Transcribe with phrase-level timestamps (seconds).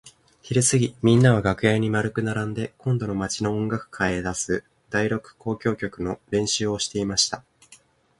[0.41, 7.43] ひるすぎみんなは楽屋に円くならんで今度の町の音楽会へ出す第六交響曲の練習をしていました。